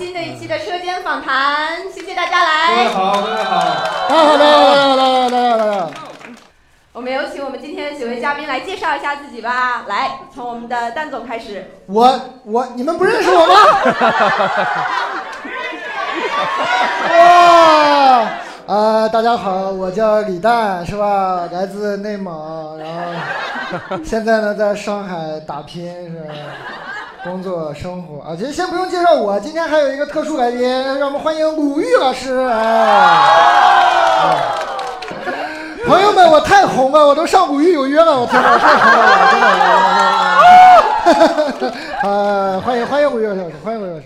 [0.00, 2.68] 新的一期的车间访谈，谢谢大家来。
[2.74, 3.60] 各位好，各位好。
[4.08, 5.90] 大家好，大家好，大家好，大家好，大家好。
[6.94, 9.84] 我们有请我们今天几位嘉宾来介绍一下自己吧。
[9.88, 11.66] 来，从我们的蛋总开始。
[11.84, 13.54] 我我你们不认识我吗？
[18.66, 18.74] 哇！
[18.74, 21.46] 啊，大家好，我叫李诞，是吧？
[21.52, 22.88] 来自内蒙，然
[23.90, 26.32] 后现在呢在上海打拼，是吧？
[27.22, 30.62] 工作生活啊，其实先不用介绍我，今天还有一个特殊来宾，
[30.98, 32.34] 让我们欢迎鲁豫老师。
[32.48, 34.38] 哎，
[35.86, 39.30] 朋友们，我太红了，我都上鲁豫有约了，我天哪，我太红了，
[41.60, 41.74] 真的。
[42.08, 44.04] 啊， 欢迎欢迎鲁豫老师，欢迎鲁豫老师。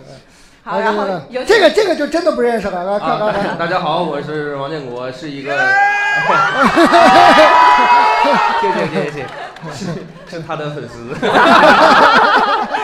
[0.64, 3.44] 好，然后有这个这个就真的不认识了，来快快快！
[3.58, 5.52] 大家好，我是王建国，是一个。
[8.60, 9.26] 谢谢谢谢谢，
[9.74, 9.86] 是
[10.30, 11.14] 是他的粉丝。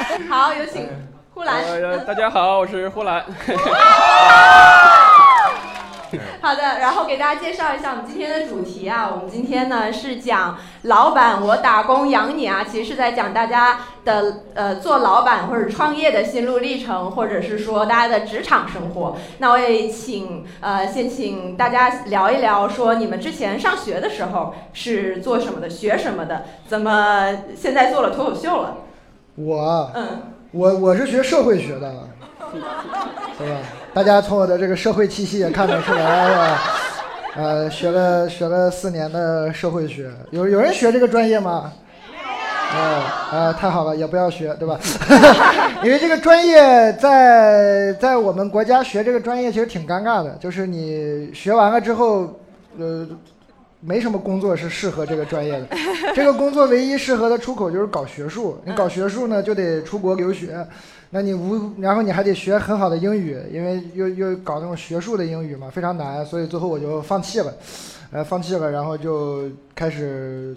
[0.28, 0.88] 好，有请
[1.34, 1.62] 呼兰。
[1.62, 3.24] 呃，大家好，我是呼兰。
[6.40, 19.16] 好的，然后给大家介绍一下我们今天的主题啊，我们今天呢是讲老板我打工养你啊，其实是在讲大家的呃做老板或者创业的心路历程，或者是说大家的职场生活。
[19.38, 28.78] 那我也请呃先请大家聊一聊，说你们之前上学的时候是做什么的，学什么的，怎么现在做了脱口秀了？
[29.36, 30.08] 我嗯，
[30.52, 31.92] 我我是学社会学的，
[33.38, 33.58] 是吧？
[33.94, 36.58] 大家从我的这个社会气息也看得出来，是吧？
[37.36, 41.72] 呃，学了学了四年的社会学，有有人学这个专业吗？
[42.72, 43.02] 哦，
[43.32, 44.78] 啊，太好了，也不要学，对吧？
[45.82, 52.28] 因为这个专业在在我们国家学这个专业其实挺尴尬的，就是你学完了之后，
[52.78, 53.06] 呃，
[53.80, 55.68] 没什么工作是适合这个专业的。
[56.14, 60.66] 这个工作唯一适合的出口就是搞学术，你搞学术呢就得出国留学，
[61.10, 67.54] 那你无，然后你还得学很好的英语，因为又又搞那种学术的英语嘛，非常难，所以最后我就放弃了，
[68.12, 70.54] 呃，放弃了，然后就开始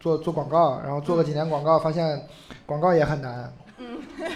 [0.00, 2.20] 做做广告，然后做了几年广告，发现
[2.64, 3.52] 广告也很难，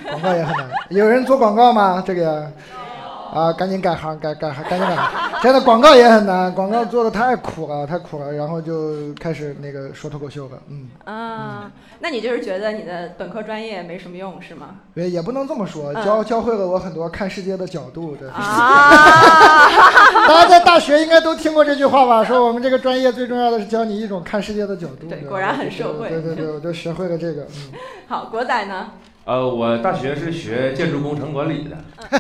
[0.09, 0.71] 广告也很难。
[0.91, 2.03] 有人做广告吗？
[2.07, 2.51] 这个
[3.33, 5.33] 啊，赶紧改行，改改行，赶紧改行。
[5.43, 10.89] 现在广告也很难，广告做的太苦了，太苦了，然后就开始那个说脱口秀了，嗯。
[11.05, 14.77] 啊，那你就是觉得你的本科专业没什么用是吗？
[14.95, 18.15] 对也不能这么说，嗯教教会了我很多看世界的角度。
[18.17, 18.39] 对，啊，
[20.29, 22.23] 大家在大学应该都听过这句话吧？
[22.23, 25.09] 说我们这个专业最重要的是教你一种看世界的角度。
[25.09, 27.43] 对果然很社会对对对，我就学会了这个。
[27.43, 27.73] 嗯，
[28.09, 28.93] 好，国仔呢？
[29.25, 31.77] 呃，我大学是学建筑工程管理的。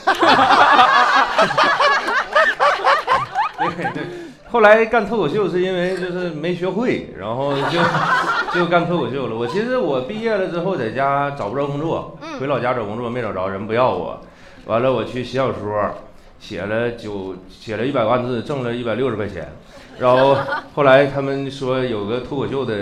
[3.58, 4.02] 对对，
[4.50, 7.78] 后来干脱口秀是因为就是没学会，然后就
[8.54, 9.36] 就干脱口秀了。
[9.36, 14.20] 我其实我毕业了之后在家找不着工作，回老家找工作没找着，人不要我。
[14.66, 15.94] 完了我去写小说，
[16.38, 19.48] 写了九写了一百万字，挣了一百六十块钱。
[19.98, 20.36] 然后
[20.74, 22.74] 后来他们说有个脱口秀的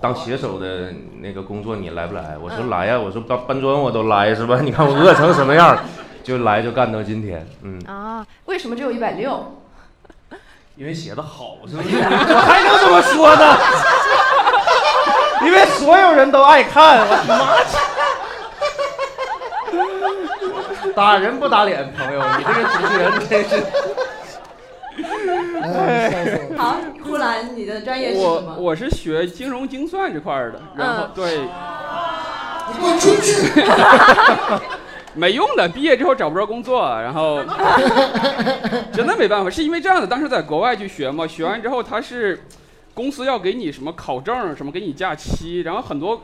[0.00, 2.36] 当写手的那个工作，你来不来？
[2.40, 4.60] 我说嗯来呀，我说搬搬砖我都来是吧？
[4.62, 5.78] 你看我饿成什么样儿，
[6.22, 9.54] 就来就干到今天，嗯，啊，为什么只有一百六？
[10.76, 11.96] 因为写的好，是不是？
[11.98, 13.58] 我还能怎么说呢？
[15.44, 17.76] 因为所有人都爱看，我妈去！
[20.94, 23.56] 打人不打脸，朋友，你这个主持人真是。
[26.56, 28.56] 好，呼兰，你的专业是什么？
[28.58, 33.62] 我是学金融精算这块儿的，然后嗯对，给我出去！
[35.14, 37.42] 没用的，毕业之后找不着工作，然后
[38.92, 42.44] 真的没办法，是因为这样的，当时在国外去学嘛，学完之后他是
[42.94, 46.22] 公司要给你什么考证，什么给你假期，然后很多。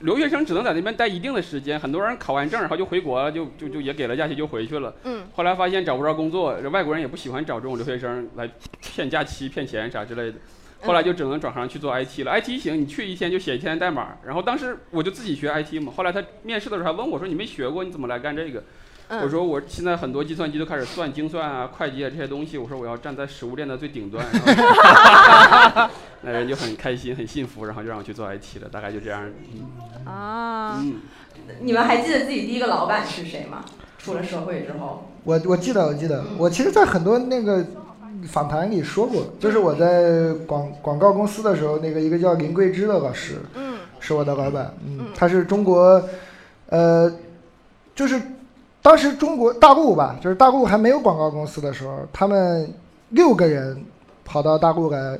[0.00, 4.94] 留学生只能在那边待一定的时间，很多人考完证然后就回国了，就就就也给了假期就回去了。
[5.04, 8.50] 嗯，后来发现找不着工作，这外国人也不喜欢找这种留学生来
[8.80, 10.38] 骗假期、骗钱啥之类的。
[10.82, 12.32] 后来就只能转行去做 IT 了。
[12.40, 14.16] IT 行，你去一天就写一天代码。
[14.24, 15.92] 然后当时我就自己学 IT 嘛。
[15.94, 18.64] 后来他面试的时候还问我说：“你没学过，你怎么来干这个？”
[19.12, 22.56] 嗯我说：“我现在很多计算机都开始算精算啊、会计啊这些东西。
[22.56, 24.24] 我说我要站在食物链的最顶端。
[24.32, 29.22] 然后”那人就很开心很幸福，然后就让我去做 IT 了，大概就这样。
[29.52, 31.00] 嗯啊，嗯，
[31.60, 33.64] 你们还记得自己第一个老板是谁吗？
[33.98, 37.66] 出了社会之后，我我记得我记得，我其实，在很多那个
[38.28, 46.02] 访谈里说过，就是我在广广告公司的时候，那个一个叫林桂芝的老师，嗯是我的老板，嗯嗯，他是中国，
[46.70, 47.12] 呃，
[47.94, 48.18] 就是
[48.82, 52.72] 当时中国大陆吧，就是大陆还没有广告公司的时候，他们
[53.10, 53.84] 六个人
[54.24, 55.18] 跑到大陆来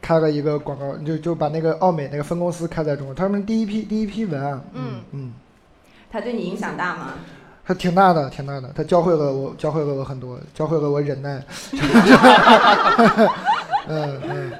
[0.00, 5.32] 开了一个广告，就就把那个奥美那个分公司开在中国，他们第一批第一批文案，嗯嗯，
[6.10, 7.14] 他对你影响大吗？
[7.66, 11.42] 他挺大的，挺大的，他教会了我，教会了我很多，教会了我忍耐，
[13.88, 14.52] 嗯嗯。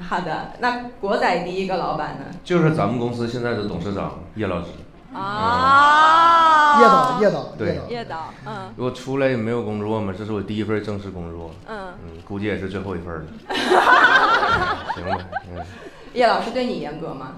[0.00, 2.24] 好的，那国仔第一个老板呢？
[2.42, 4.66] 就是咱们公司现在的董事长叶老师。
[5.14, 7.80] 啊，叶导，叶导，对。
[7.88, 8.74] 叶导，嗯。
[8.76, 13.22] 我出来也没有工作嘛，这是我第一份正式工作，嗯，嗯，估计也是最后一份了。
[14.94, 15.18] 行吧，
[15.54, 15.64] 嗯，
[16.12, 17.32] 叶老师对你严格吗？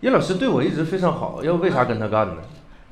[0.00, 2.36] 叶老师对我一直非常好，要不为啥跟他干呢？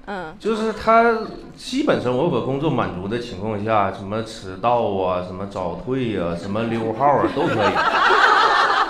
[0.07, 0.37] 嗯。
[0.39, 1.19] 就是他
[1.57, 7.73] 基本上我把工作满足的情况下，什么迟到啊，什么早退啊，什么溜号啊都可以。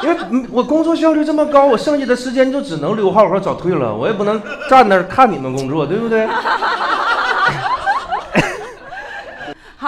[0.02, 0.16] 因为
[0.50, 6.26] 我工作效率这么高，我剩下的时间就只能溜号和早退了，我也不能站那儿看你们工作，对不对？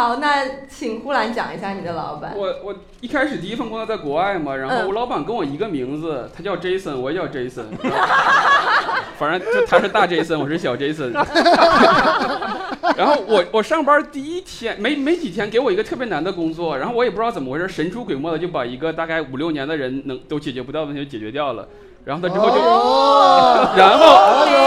[0.01, 2.33] 好，那请呼兰讲一下你的老板。
[2.35, 7.65] 我我一开始第一份工作在国外嘛，然后嗯我老板跟我一个名字，他叫 Jason，我也叫 Jason，
[9.21, 11.13] 反正就他是大 Jason，我是小 Jason。
[12.97, 21.69] 然后我我上班第一天没没几天，给我一个特别难的工作，然后我也不知道怎么回事，神出鬼没的就把一个大概五六年的人能都解决不到的问题就解决掉了。
[22.07, 24.17] 然后他之后就，哦 然后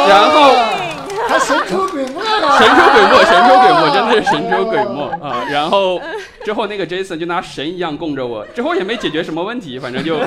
[0.07, 0.53] 然后
[1.33, 5.43] 还神出鬼没了，神出鬼没，神出鬼没，真的是神出鬼没啊！
[5.49, 5.99] 然后
[6.45, 10.19] 之后那个 Jason 就拿神一样供着我，之后也没解决什么问题，反正就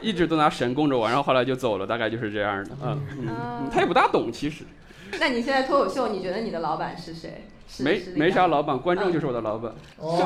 [0.00, 2.70] 一直都拿神供着我，然后后来就走了，大概就是这样的。
[2.82, 4.64] 嗯，嗯嗯他也不大懂，其实
[5.20, 7.46] 那你现在脱口秀，你觉得你的老板是谁？
[7.78, 9.72] 没没啥老板，观众就是我的老板。
[9.98, 10.16] 哦，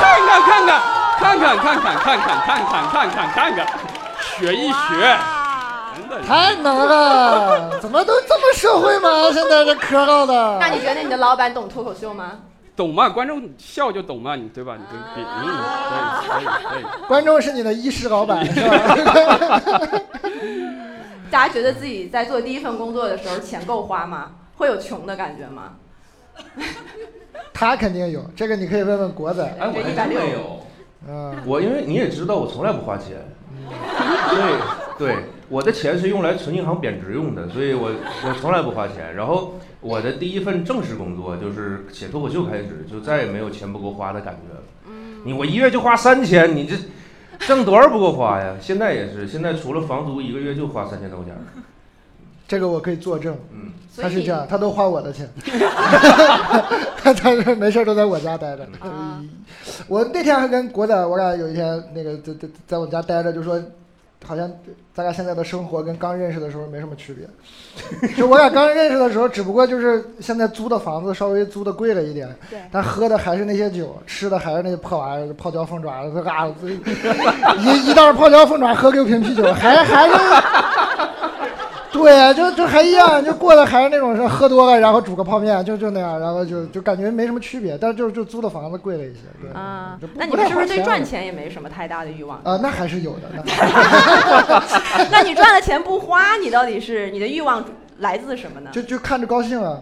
[0.00, 0.80] 看看看看
[1.18, 3.66] 看看看看看看看看看看看，
[4.38, 5.39] 学一学，真
[6.10, 6.20] 的。
[6.22, 9.30] 太能了， 怎么都这么社会吗？
[9.32, 12.32] 现在这嗑唠的，那你觉得你的老板懂脱口秀吗？
[12.76, 13.08] 懂嘛？
[13.08, 14.76] 观众笑就懂嘛，你对吧？
[14.76, 15.44] 你跟别嗯，
[16.26, 17.06] 可以可以可以。
[17.06, 19.60] 观众是你的衣食老板是吧？
[21.30, 24.32] 大家觉得自己在做第一份工作的时候钱够花吗？
[24.56, 25.74] 会有穷的感觉吗？
[27.52, 30.60] 他肯定有，这个你可以问问国仔，哎，我还真没有。
[31.08, 33.16] 嗯，我因为你也知道，我从来不花钱。
[34.98, 35.16] 对对，
[35.48, 39.14] 我的钱是用来存银行贬值用的，所以我我从来不花钱。
[39.14, 44.62] 然后我的第一份正式工作就是写脱口秀开始，就再也没有钱不够花的感觉了。
[45.24, 46.76] 你我一月就花三千，你这
[47.38, 48.56] 挣多少不够花呀？
[48.60, 51.36] 现在也是，现在除了房租，一个月就花三千多块钱。
[52.50, 55.28] 这个我可以作证，嗯，他是这样，他都花我的钱
[56.98, 58.64] 他是没事儿都在我家待着。
[58.80, 59.22] 啊
[59.86, 63.62] 我那天还跟国仔，我俩有一天那个在在在我家待着，就说，
[64.26, 64.50] 好像
[64.92, 67.24] 咱俩现在的生活跟刚认识的时候没什么区别。
[68.16, 72.28] 就我俩刚认识的时候，只不过就是现在租的房子稍微租的贵了一点，
[72.72, 76.68] 但喝的还是那些酒，吃的还是那些破玩意儿，泡椒凤爪，这嘎子
[77.58, 80.14] 一一袋泡椒凤爪喝六瓶啤酒，还还是。
[81.92, 89.50] 对呀，就就还一样，就过的还是那种是喝多了，然后煮个泡面，就就那样，然后就就感觉没什么区别，但是就就租的房子贵了一些，对。
[90.14, 92.38] 那你们是不是对赚钱也没什么太大的欲望？
[92.44, 93.22] 啊，那还是有的。
[93.34, 93.42] 那
[95.10, 97.64] 那你赚了钱不花，你到底是你的欲望
[97.98, 98.70] 来自什么呢？
[98.72, 99.78] 就就看着高兴啊，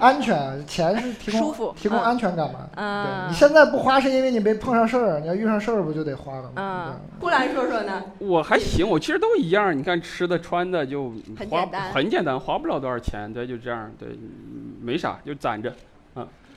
[0.00, 2.60] 安全，钱是提供舒服提供嗯安全感嘛。
[2.76, 6.52] 嗯对你现在不花是因为你没碰上事儿，你要遇上事儿不就得花了吗？
[6.56, 8.02] 嗯，顾兰说说呢？
[8.18, 9.76] 我还行，我其实都一样。
[9.76, 15.74] 你看吃的穿的就花很简单很简单，花不了多少钱，对，就这样，对，嗯没啥，就攒着，啊，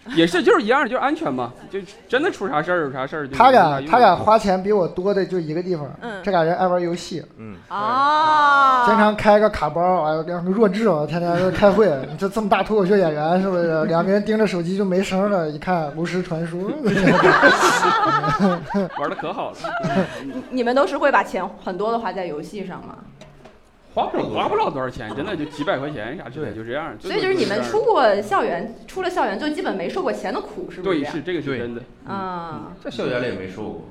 [0.15, 11.87] 也是就是一样，就是安全嘛，就真的出啥事儿有啥事儿他俩他俩花钱比我多的就一个地方，嗯这俩人爱玩游戏，嗯，啊，经常开个卡包，哎呦，两个弱智啊，天天就开会。
[12.09, 13.85] 你这这么大脱口秀演员是不是？
[13.85, 16.59] 两个人盯着手机就没声了，一看炉石传说。
[18.99, 19.57] 玩的可好了，
[20.49, 22.97] 你们都是会把钱很多的花在游戏上吗？
[23.93, 26.95] 花不了花不了多少钱，真的就几百块钱啥之类，就这样。
[26.99, 30.99] 所以就是你们出过校园，出了校园就基本没受过钱的苦，是不是？
[30.99, 33.89] 对是这个是真的，啊，在校园里也没受过。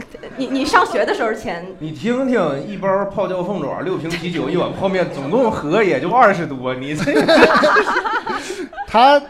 [0.38, 7.12] 你你上学的时候钱你听听，一包泡椒凤爪，六瓶啤酒，一碗泡面，总共合也就二十多，你这
[8.86, 9.20] 他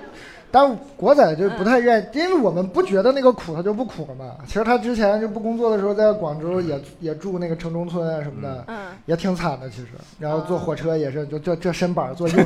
[0.53, 4.25] 但国仔就不太愿意，因为我们不觉得那个苦，他就不苦了嘛。
[4.47, 8.77] 其实他之前就不工作的时候，在广州也也住那个城中村啊什么的，嗯，
[9.07, 9.71] 也挺惨的。
[9.71, 9.89] 其实，
[10.19, 12.37] 然后坐火车也是，就这这身板儿坐硬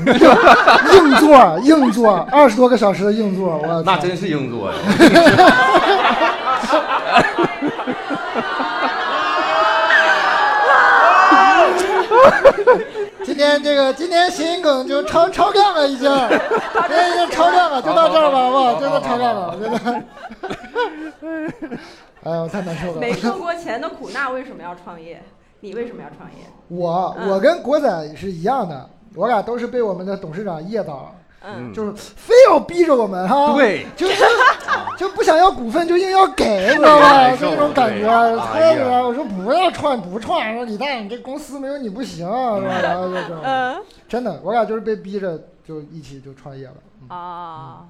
[0.95, 4.77] 硬座硬座，二十多个小时的硬座，我那真是硬座呀。
[13.25, 19.79] 今天这个今天谐音梗就超超量了，已经，今天已经超量了，就到这儿吧，哇，真的超量了，我真的。
[22.25, 23.01] 哎呦，太难受了。
[23.01, 25.23] 没受过钱的苦，那为什么要创业？
[25.61, 26.37] 你为什么要创业？
[26.69, 31.13] 我嗯我跟国仔是一样的，我俩都是被我们的董事长噎到了。
[31.47, 34.25] 嗯，就是非要逼着我们哈，对，就是
[34.97, 37.31] 就不想要股份，就硬要给，你知道吧？
[37.37, 39.03] 就那种感觉，对特哎呀别。
[39.03, 40.55] 我说不要创，不创。
[40.55, 42.81] 说李诞，你这公司没有你不行，是吧？
[42.83, 43.19] 然 后就
[44.09, 46.75] 真的，我俩就是被逼着就一起就创业了。
[47.03, 47.85] 嗯啊，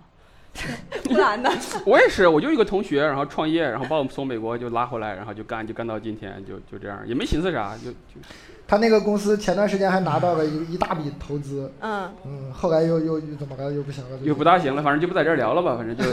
[1.05, 1.51] 不然呢？
[1.85, 7.97] 我也是，我就一个同学，然后创业，然后把我们从美国就拉回来，然后就干，就干到今天，就就这样，也没寻思啥，就就
[8.67, 13.71] 他那个公司前段时间还拿到了一一大笔投资，嗯，嗯，后来又又又怎么了？
[13.71, 16.11] 又不行了，又不大行了，反正就不在这儿聊了吧，反正就是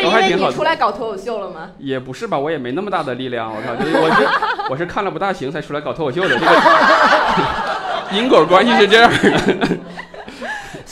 [0.00, 1.70] 因为你还挺好的出来搞脱口秀了吗？
[1.78, 4.28] 也不是吧，我也没那么大的力量，我靠，就是我是
[4.72, 9.68] 我是看了不大行才出来搞脱口秀的，这个因果关系是这样的。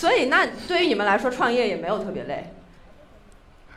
[0.00, 2.50] 所以那对于你们来说，创业也没有特别累。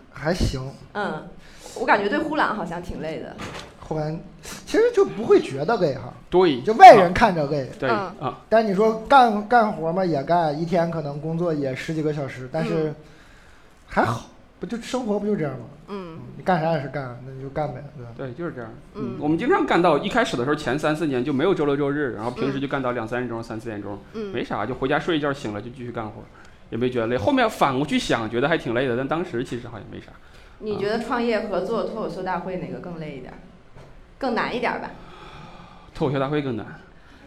[0.09, 0.71] 还行。
[0.93, 1.27] 嗯，
[1.75, 3.35] 我感觉对呼兰好像挺累的。
[3.81, 4.17] 呼兰
[4.65, 7.69] 其实就不会觉得累哈，对，就外人看着累。
[7.77, 12.93] 对嗯啊，但你说干干活嘛也干，一天可能工作也十几个小时，但是
[13.85, 14.29] 还好，
[14.63, 15.65] 不就生活不就这样吗？
[15.89, 18.11] 嗯你干啥也是干，那你就干呗，对吧？
[18.15, 18.71] 对，就是这样。
[18.95, 26.23] 嗯我们经常干到一开始的时候，前三四年就没有周六周日，然后平时就干到两三点钟、三四点钟，没嗯啥，就回家睡一觉，醒了就继续干活，
[26.69, 27.17] 也没觉得累。
[27.17, 30.13] 后面反过去想，觉得还挺累的，但当时其实好像没啥。
[30.59, 33.35] 你觉得创业和做脱口秀大会哪个更累一点儿？
[34.17, 34.91] 更难一点儿吧？
[35.93, 36.65] 脱口秀大会更难，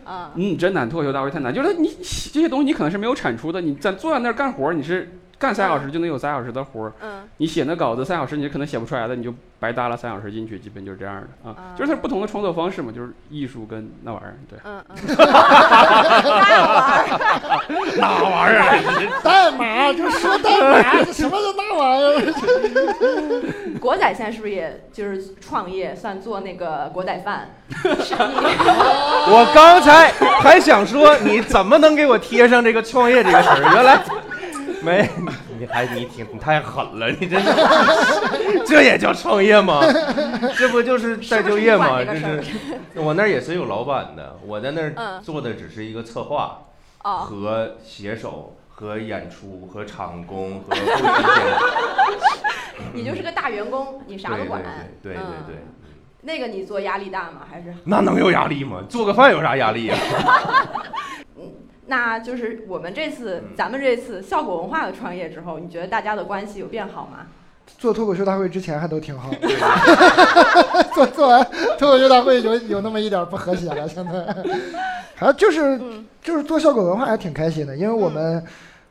[0.05, 1.53] 啊，嗯，真难，脱口秀大会太难。
[1.53, 1.89] 就是你
[2.33, 11.55] 这些东西，你可能是没有产出的，你在坐在那儿干活，你是干三小时就能有三小时的活儿，嗯你写那稿子三小时，你可能写不出来的，你就白搭了三小时进去，基本就是这样的啊。
[11.57, 14.59] 啊就是它是不同的创作方式嘛，就是艺术跟那玩意儿，对。
[14.65, 14.97] 嗯嗯，
[16.41, 17.05] 太好玩儿。
[17.97, 23.79] 那玩意儿，代码就说代码，这什么是那玩意儿？
[23.79, 27.51] 国仔现在是不是也就是创业，算做那个国仔饭？
[28.01, 28.47] 是你
[29.29, 33.61] 我刚才还想说，你怎么能给我贴上这个创业这个词儿？
[33.75, 34.03] 原来
[34.87, 35.11] 没，
[35.59, 37.49] 你还你挺你太狠了，你真是，
[38.65, 39.81] 这也叫创业吗？
[40.57, 41.99] 这不就是再就业吗？
[42.01, 42.43] 是不就是
[42.95, 46.61] 我那儿也是有老板的，我在那儿嗯做的只是一个策划
[47.03, 48.55] 哦，和写手。
[48.79, 51.07] 和演出、和场工、和后期剪
[52.93, 54.63] 你就是个大员工，你啥都管。
[55.03, 55.57] 对对对
[56.21, 57.41] 那个你做压力大吗？
[57.51, 57.75] 还是？
[57.85, 58.83] 那能有压力吗？
[58.87, 59.97] 做个饭有啥压力啊？
[61.87, 63.57] 那就是我们这次，嗯。
[63.57, 67.27] 咱们这次效果文化的创业之后，你觉得大家的关系有变好吗？
[67.79, 69.29] 做脱口秀大会之前还都挺好，
[70.95, 71.45] 做做完
[71.79, 74.35] 脱口秀大会有有那么一点不和谐了，现在，
[75.15, 76.07] 还就是嗯。
[76.23, 78.43] 就是做效果文化还挺开心的，因为我们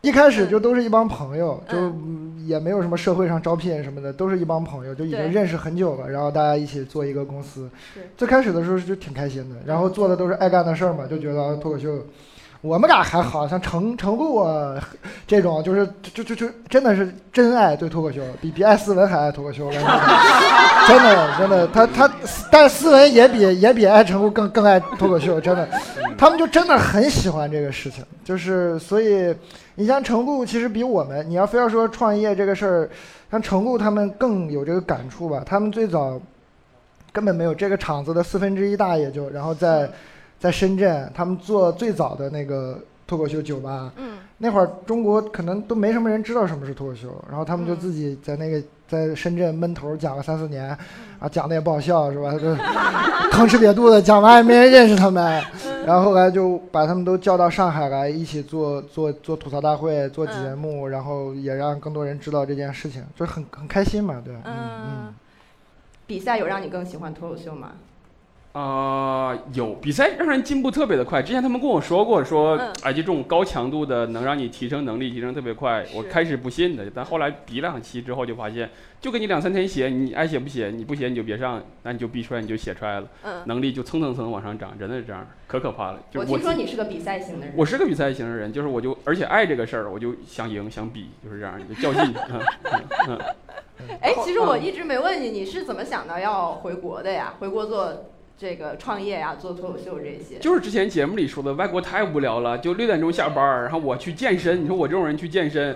[0.02, 2.32] 一开始就都是一帮朋友，就嗯。
[2.46, 7.68] 也没有什么社会上招聘什么的，都是一帮朋友，就已经认识很久了，然后大家一起做一个公司。
[8.16, 12.06] 最开始的时候就挺开心的，然后做的都是爱干的事儿嘛，就觉得脱口秀。
[12.66, 14.76] 我们俩还好像程程璐啊，
[15.28, 19.70] 这种就是就就就真的是真爱对脱口秀，比比爱斯文还爱脱口秀，
[20.88, 22.12] 真的真的，他他，
[22.52, 25.70] 但斯文也比也比爱程璐更更爱脱口秀，真的，
[26.18, 29.36] 他们就真的很喜欢这个事情，就是所以
[29.76, 32.90] 你像程璐，其实比我们，你要非要说创业这个事儿，
[33.30, 36.20] 像程璐他们更有这个感触吧，他们最早
[37.14, 39.88] 根本没有这个厂子的四分之一大也就，然后在
[40.40, 50.78] 在深圳，他们做最早的那个脱口秀酒吧，嗯那会儿中国可能都没什么人知道什么是脱口秀，然后他们就嗯自己在那个在深圳闷头讲了三四年，
[51.20, 52.34] 啊讲的也不好笑是吧？
[52.34, 52.54] 就
[53.32, 55.42] 吭哧瘪肚的讲完也没人认识他们，
[55.86, 64.42] 然后后来就把他们都叫到上海来一起做做做吐槽大会做节目，然后也让更多人知道这件事情，就很很开心嘛，对吧？
[64.44, 64.54] 嗯
[64.86, 65.14] 嗯，
[66.06, 67.72] 比赛有让你更喜欢脱口秀吗？
[68.58, 71.22] 啊、有比赛让人进步特别的快。
[71.22, 75.86] 之前他们跟我说过，说嗯哎，就这种高强度的能让你提升能力，提升特别快。
[75.94, 78.70] 我开始不信的，但后来比两期之后就发现，
[79.02, 86.00] 就给你两三天写，你爱写不写，你不写你就别上，那你就逼出来你就写出来了，嗯，能力就蹭蹭蹭往上涨，真的是这样，可可怕了。
[86.10, 87.54] 就我听说你是个比赛型的人。
[87.58, 92.14] 我是个比赛型的人，就是我就而且爱这个事儿，我就想赢想比，就是这样，就较劲。
[92.32, 92.40] 嗯
[92.72, 93.20] 嗯嗯
[94.00, 97.34] 哎，其实我一直没问你，你是怎么想到要回国的呀？
[97.40, 98.06] 回国做
[98.38, 100.38] 这个创业呀，做脱口秀这些。
[100.40, 104.62] 就是之前节目里说的，外国太无聊了，就六点钟下班，然后我去健身。
[104.62, 105.74] 你说我这种人去健身，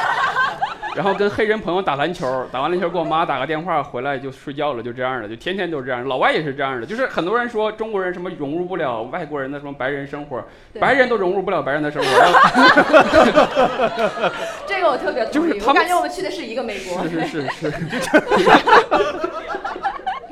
[0.96, 6.08] 然后跟黑人朋友打篮球，打完篮球给我妈打个电话，回来就睡觉了，就这样的，就天天都是这样。
[6.08, 10.42] 老外也是这样的，就是很多人说中国人什么融入不了外国人的什么白人生活，
[10.80, 12.08] 白人都融入不了白人的生活。
[14.66, 17.06] 这个我特别同意，我感觉我们去的是一个美国。
[17.06, 17.78] 是是是是，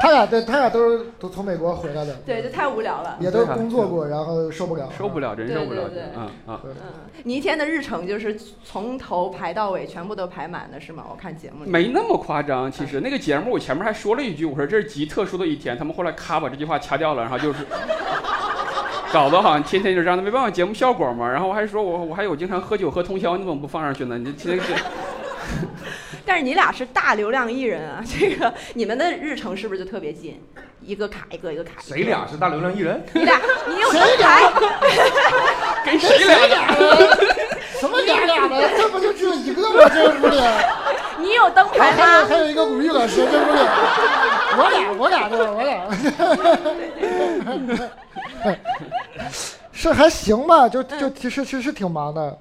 [0.06, 3.16] 他俩对，他俩都是都从美国回来的，对，这太无聊了。
[3.18, 6.02] 也都工作过，然后受不了，受不了，真受不了对对对。
[6.16, 6.72] 嗯啊，嗯，
[7.24, 11.04] 你一天的日程就是从头排到尾，全部都排满的是吗？
[11.10, 11.70] 我看节目里。
[11.70, 17.66] 没那么夸张，其实那个节目我前面还说了一句，我说这是极特殊的一天，他们后来咔把这句话掐掉了，然后就是
[19.12, 21.28] 搞得好像天天就这样，没办法节目效果嘛。
[21.28, 24.16] 然后我还说我我还有经常喝酒喝通宵，你怎么不放上去呢？
[24.16, 24.78] 你这天天
[26.26, 30.42] 但是你俩是大流量艺人啊， 这个你们的日程是不是就特别近？
[30.82, 31.72] 一个卡一个，一个卡。
[31.80, 33.02] 谁俩是大流量艺人？
[33.12, 34.52] 你俩，你有谁灯牌？
[35.86, 36.18] 跟谁
[36.48, 37.18] 俩的？
[37.80, 38.68] 什么俩俩的？
[38.76, 39.88] 这不就只有一个吗？
[39.92, 40.40] 这屋里，
[41.18, 42.26] 你有灯牌还有吗？
[42.28, 43.58] 还有一个鲁豫老师，这屋里，
[44.58, 45.88] 我俩我俩的我俩，
[49.72, 52.38] 是还行吧，就就其实其实挺忙的，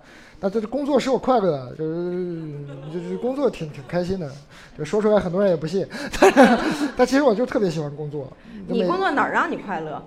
[0.51, 2.53] 但这工作使我快乐，就是
[2.93, 4.29] 就是工作挺挺开心的，
[4.77, 5.85] 就说出来很多人也不信，
[6.19, 6.59] 但
[6.97, 8.31] 但其实我就特别喜欢工作，
[8.67, 10.03] 你工作哪儿让你快乐？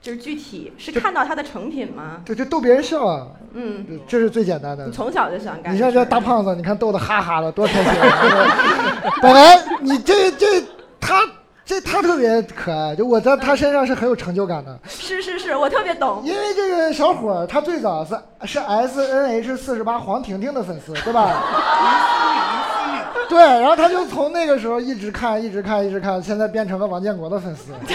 [0.00, 2.20] 就是具体是看到它的成品吗？
[2.26, 4.92] 对就逗别人笑啊，嗯，这是最简单的你。
[4.92, 5.74] 从小就喜欢干。
[5.74, 8.02] 你像这大，胖子，你看逗得哈哈的，多开心！
[8.02, 10.62] 啊 本来你这这
[11.00, 11.22] 他
[11.66, 16.20] 这他特别可爱，就我在他身上是很有成就感的，是是是，我特别懂。
[16.22, 21.32] 因为这个小伙儿他最早是是 S N H 四十八黄婷婷的粉丝，对吧？
[23.26, 27.72] 对，然后他就从那个时候一直看，一直看，一直看，现在变成了王建国的粉丝，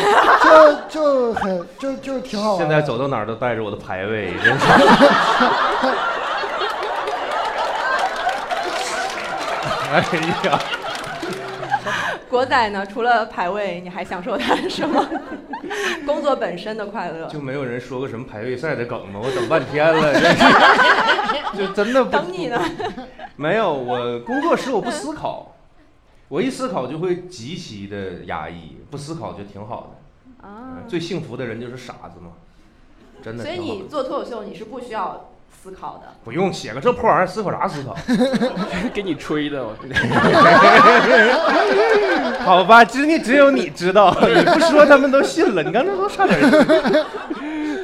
[0.44, 2.58] 就就很就就挺好。
[2.58, 4.66] 现在走到哪儿都带着我的排位，真是。
[9.92, 10.04] 哎
[10.44, 10.60] 呀，
[12.30, 12.86] 国仔呢？
[12.86, 15.10] 除了排位，你还享受它什么？
[16.06, 17.28] 工作本身的快乐。
[17.28, 19.20] 就没有人说过什么排位赛的梗吗？
[19.24, 20.14] 我等半天了，
[21.58, 22.62] 就真的不等你呢。
[23.36, 25.56] 没有，我工作时我不思考，
[26.28, 30.48] 我一思考就会极其的压抑，不思考就挺好的。
[30.48, 32.32] 啊嗯，最幸福的人就是傻子嘛，
[33.22, 35.32] 真的所以你做脱口秀，你是不需要
[35.64, 36.04] 思考的。
[36.24, 37.96] 不用写个这破玩意儿，思考啥思考？
[38.94, 39.74] 给你吹的，我
[42.44, 45.62] 好吧，只你只有你知道， 你不说他们都信了。
[45.64, 47.06] 你刚才都差点儿，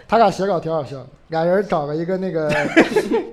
[0.08, 0.98] 他俩写稿挺好笑，
[1.30, 2.52] 俩人找了一个那个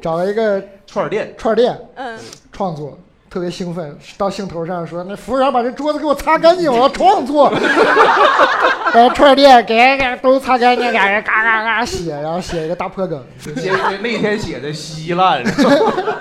[0.00, 2.18] 找了一个串儿店，串儿店嗯，
[2.52, 2.98] 创作，
[3.32, 7.50] 特别兴奋，到兴头上说：“那服务员把这桌子给我擦干净， 我要创作。
[8.92, 13.24] ”然后串儿店给人家都擦干净，俩人嘎嘎嘎写，然后写一个大破梗。
[13.56, 15.42] 写那天写的稀烂，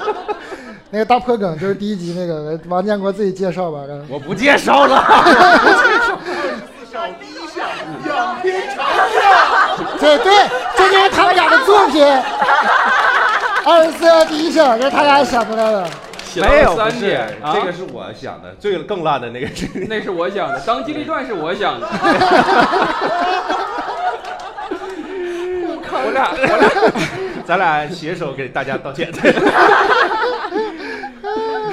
[0.90, 3.80] 那个大破梗就是第一集那个王建国自己介绍吧。
[4.08, 5.04] 我不介绍了。
[10.00, 10.34] 对对，
[10.78, 12.08] 这就是他们俩的作品。
[13.66, 15.86] 二十四号第一项，这是他俩想出来的。
[16.32, 19.68] 写到没有，是三点，啊这个是我想的，最更烂的那个是。
[19.90, 21.86] 那是我想的，当机立断是我想的。
[25.94, 29.12] 我俩我俩 咱俩携手给大家道歉。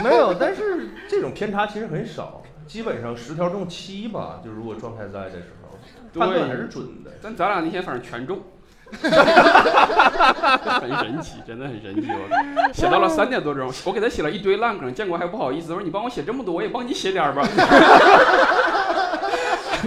[0.02, 4.40] 没有，但是这种偏差其实很少，基本上十条中七吧。
[4.44, 5.78] 就如果状态在的时候，
[6.12, 7.12] 对判断还是准的。
[7.22, 8.40] 但咱俩那天反正全中，
[10.80, 12.08] 很神奇，真的很神奇。
[12.08, 17.42] 我写到了三点多钟，我给他写了一堆烂梗，建国还不好意思，我说你帮我写这么多，我也帮你写点吧。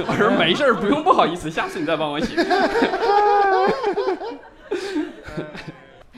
[0.08, 2.36] 我说没事儿，不用不好意思，下次你再帮我写。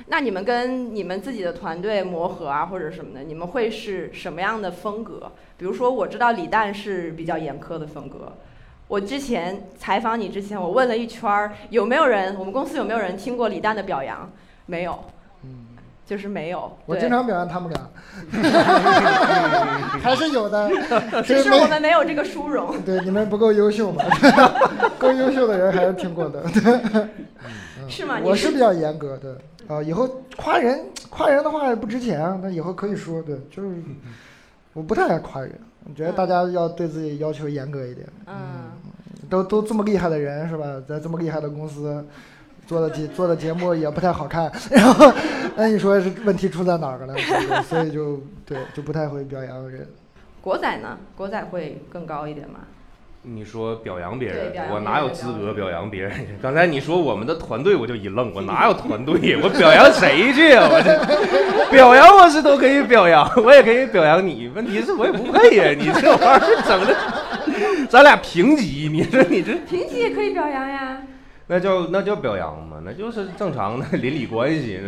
[0.07, 5.31] 那你们跟你们自己的团队磨合啊，或者什么的，你们会是什么样的风格？
[5.57, 8.33] 比如说，我知道李诞是比较严苛的风格。
[8.93, 14.29] 我之前采访你之前，我问了一圈儿，有没有人，我们公司有没有人听过李诞的表扬？
[14.67, 15.03] 没有。
[15.43, 15.65] 嗯
[16.05, 16.71] 就是没有。
[16.85, 17.89] 我经常表扬他们俩，
[19.99, 20.69] 还是有的，
[21.23, 22.79] 只是我们没有这个殊荣。
[22.83, 24.03] 对你们不够优秀嘛，
[24.99, 26.43] 够优秀的人还是听过的。
[27.89, 28.19] 是吗？
[28.21, 29.35] 我是比较严格的
[29.67, 33.75] 啊，以后夸人夸人的话不值钱啊，那以后可以说对，就是
[34.73, 35.57] 我不太爱夸人，
[35.89, 38.05] 我觉得大家要对自己要求严格一点。
[38.27, 38.72] 嗯，
[39.29, 42.05] 都都这么厉害的人是吧，在这么厉害的公司
[42.65, 45.11] 做的节做的节目也不太好看， 然后
[45.55, 47.63] 那你说是问题出在哪儿了呢？
[47.63, 49.87] 所以就对就不太会表扬人。
[50.41, 50.97] 国仔呢？
[51.15, 52.59] 国仔会更高一点吗？
[53.25, 56.11] 你说表扬别人我哪有资格表扬别人？
[56.43, 59.37] 刚才你说我们的团队，我就一愣，我哪有团队？
[59.41, 60.67] 我表扬谁去啊？
[60.69, 64.51] 我这表扬我是都可以表扬，我也可以表扬你。
[64.53, 70.97] 问题是我也不配呀，你这玩意儿整的，咱俩平级，你说你这平级也可以表扬呀。
[71.47, 72.81] 那叫那叫表扬吗？
[72.83, 74.81] 那就是正常的邻里关系。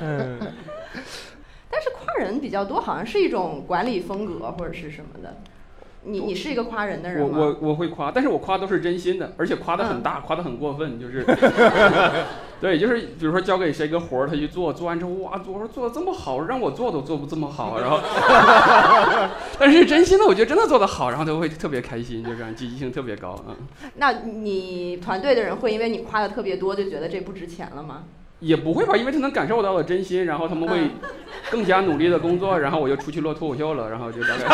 [0.00, 0.38] 嗯，
[1.72, 5.38] 但是夸人比较多，好像是一种管理风格或者是什么的。
[6.04, 7.38] 你你是一个夸人的人吗？
[7.38, 11.24] 我我我会夸，但是我夸都是真心的，而且夸的嗯很大，夸的很过分，就是，
[12.60, 18.00] 对，就是比如说交给谁个活儿，他去做，做完之后哇，我说做的这么好，让我做都做不这么好，然后，
[19.60, 23.54] 但是真心的，我觉得真的做的好，然后他会特别开心，就这样，积极性特别高，嗯，
[23.94, 28.02] 那你团队的人会因为你夸的特别多，就觉得这不值钱了吗？
[28.42, 30.90] 也不会吧，因为他能感受到我真心，然后他们会嗯
[31.50, 34.44] 更加努力的工作， 然后我就出去录脱口秀了，然后就大概，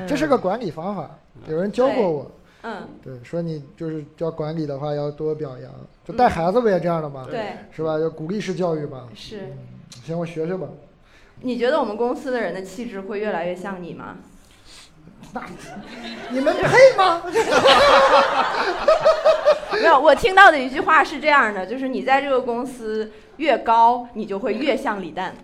[0.08, 2.30] 这是个管理方法，有人教过我，
[2.62, 5.70] 嗯，对，说你就是教管理的话要多表扬，
[6.04, 7.26] 就带孩子不也这样的吗？
[7.30, 7.98] 对，是吧？
[7.98, 9.08] 要鼓励式教育嘛。
[9.14, 9.52] 是。
[10.04, 10.66] 行，我学学吧。
[11.42, 14.16] 你觉得我们公司的人的气质会越来越像你吗？
[16.30, 17.22] 你们配吗？
[19.72, 25.34] 没有，我听到的一句话是这样的，就是你在这个公司越高，你就会越像李诞。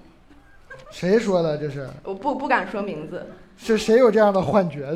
[0.91, 1.57] 谁说的？
[1.57, 4.89] 这是我不不敢说名字，是谁有这样的幻觉？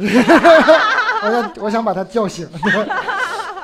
[1.23, 2.49] 我想我想把他叫醒。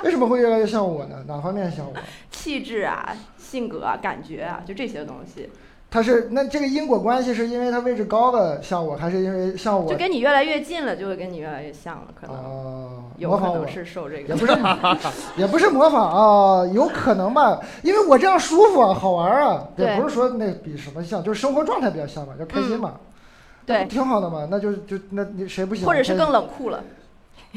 [0.05, 1.25] 为什么会越来越像我呢？
[1.27, 1.93] 哪方面像我？
[2.31, 5.51] 气质啊、性格啊、感觉啊，就这些东西，
[5.89, 9.97] 他是那这个因果关系是因为他位置高的像我，还是因为像我就？
[9.97, 13.73] 跟你越来越近了，就会跟你越来越像了，可能、哦，有模仿我可能。
[13.73, 14.29] 是受这个。
[14.29, 14.53] 也不是，
[15.39, 22.95] 也不是模仿啊，有可能吧，因为我这样舒服啊，好玩啊，对也不是说那比什么像，就是生活状态比较像嘛，就开心嘛，
[23.67, 26.13] 那对不，挺好的嘛，那就就那你谁不喜欢开心？
[26.13, 26.83] 或者是更冷酷了。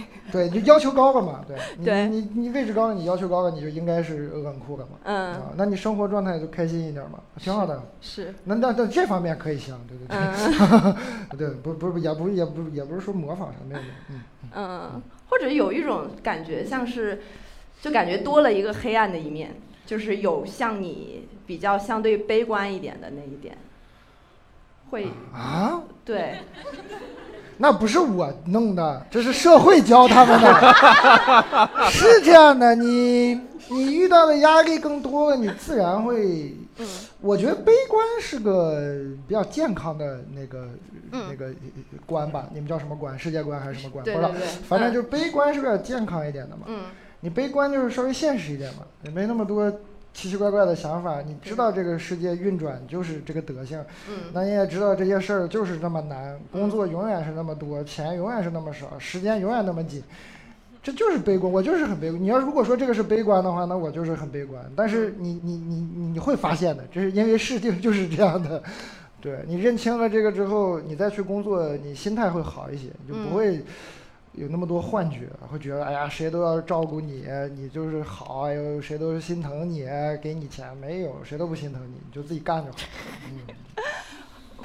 [0.32, 10.96] 对，你就要求高了嘛，对，你对你你位置高了，你要求高了，你就应该是冷酷了嘛，嗯，啊，那你生活状态就开心一点嘛，挺好的，是，那那那这方面可以像，对对对，嗯
[11.38, 14.22] 对，不不不也不也不也不是说模仿啥，没有没有，嗯，
[14.56, 17.22] 嗯，或者有一种感觉像是，
[17.82, 23.58] 就感觉多了一个黑暗的一面，就是有像你比较相对悲观一点的那一点，
[24.90, 25.84] 会啊。
[26.06, 26.40] 对，
[27.62, 30.50] 那不是我弄的，这是社会教他们的。
[31.92, 33.34] 是这样的，你
[33.70, 36.56] 你遇到的压力更多了，你自然会。
[36.82, 36.88] 嗯
[37.22, 40.70] 我觉得悲观是个比较健康的那个、
[41.12, 41.52] 嗯那个
[42.06, 43.20] 观吧，你们叫什么观？
[43.20, 44.06] 世界观还是什么观？
[44.06, 44.32] 不知道
[44.66, 46.64] 反正就是悲观是比较健康一点的嘛。
[46.68, 46.84] 嗯
[47.20, 49.70] 你悲观就是稍微现实一点嘛，也没那么多
[50.14, 51.22] 奇奇怪怪的想法。
[51.22, 60.04] 你知道这个世界运转就是这个德性，嗯那你也知道这些事儿就是那么难，工作永远是那么多，钱永远是那么少，时间永远那么紧，
[60.82, 61.52] 这就是悲观。
[61.52, 62.22] 我就是很悲观。
[62.22, 64.64] 你要如果说这个是悲观的话，那我就是很悲观。
[64.76, 65.76] 但是你你你
[66.14, 68.62] 你会发现的，这是因为事情就是这样的。
[69.22, 73.62] 对你认清了这个之后，你再去工作，你心态会好一些，你就不嗯会
[74.34, 79.86] 有那么多幻觉，会觉得哎呀谁都要照顾你，你就是好，哎呦谁都是心疼你，
[80.22, 82.78] 给你钱，没有谁都不心疼你，你就自己干就好。
[83.26, 83.40] 嗯。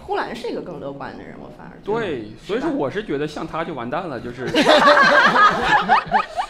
[0.06, 4.44] 呼兰是一个更乐观的人，我反而觉得对，所以说我是觉得像他就完蛋了，就是，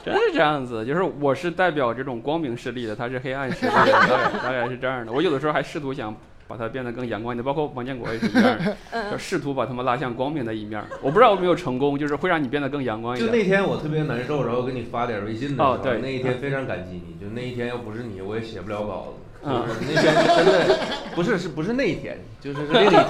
[0.05, 5.13] 真是这样子，就是我是代表这种光明势力的，他是黑暗势力的，大概大概是这样的。
[5.13, 6.13] 我有的时候还试图想
[6.47, 8.65] 把它变得更阳光一点，包括王建国也是一样的，
[9.11, 10.83] 就嗯试图把他们拉向光明的一面。
[11.01, 13.37] 我不知道有没有成功，就是会让你变得更阳光一点就。
[13.37, 17.15] 那天我特别难受，然后给你发点微信的时候，哦对那一天非常感激你。
[17.21, 19.21] 就那一天要不是你，我也写不了稿子。
[19.47, 20.79] 嗯就是那天是真的
[21.15, 23.05] 不是是不是那一天，就是是另一天，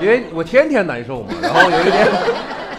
[0.00, 1.28] 因为我天天难受嘛。
[1.42, 2.08] 然后有一天，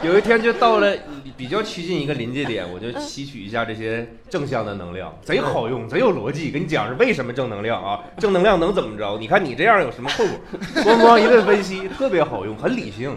[0.03, 0.95] 有一天就到了
[1.37, 6.49] 比较趋近一个临界点，我就吸取一下这些正向的能量，贼好用，贼有逻辑。
[6.51, 7.99] 跟你讲是为什么正能量啊？
[8.17, 9.17] 正能量能怎么着？
[9.19, 10.59] 你看你这样有什么后果？
[10.83, 13.15] 咣咣一顿分析，特别好用，很理性。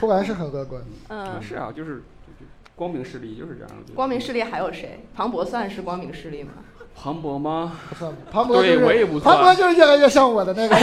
[0.00, 0.80] 不然是很乐观。
[1.08, 2.02] 嗯是啊，就是
[2.74, 3.92] 光明势力就是这样的。
[3.94, 5.04] 光明势力还有谁？
[5.14, 6.52] 庞博算是光明势力吗？
[6.94, 7.72] 庞博吗？
[7.88, 10.76] 不算，庞博就对我也是不算庞博就是越来越像我的那个。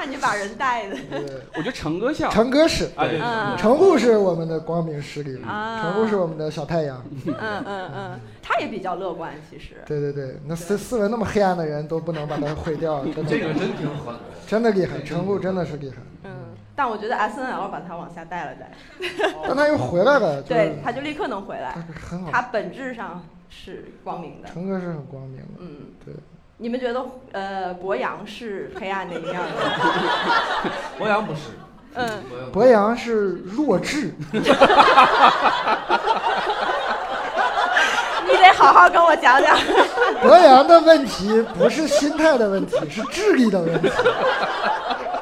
[0.00, 0.96] 看你把人带的。
[1.10, 2.30] 对我觉得成哥像。
[2.30, 7.04] 成哥是，啊，对，嗯成户是我们的光明势力，啊成户是我们的小太阳。
[7.26, 7.34] 嗯
[7.66, 9.74] 嗯嗯，他也比较乐观，其实。
[9.84, 14.14] 对对对，那斯斯文那么黑暗的人都不能把他毁掉， 真的这个真挺狠。
[14.46, 15.96] 真的厉害，成户真的是厉害。
[16.24, 16.30] 嗯，
[16.74, 18.72] 但我觉得 S N L 把他往下带了带，
[19.46, 21.82] 但他又回来了，对，他就立刻能回来他。
[22.08, 22.30] 很好。
[22.32, 24.48] 他本质上是光明的。
[24.48, 25.68] 成哥是很光明的，嗯，
[26.06, 26.14] 对。
[26.62, 29.40] 你们觉得呃博洋是黑暗的一面吗？
[30.98, 31.40] 博洋不是，
[31.94, 32.06] 嗯，
[32.52, 34.40] 博洋是弱智， 你
[38.36, 39.56] 得好好跟我讲讲。
[40.20, 43.90] 博洋的问题不是心态的问题，是智力的问题。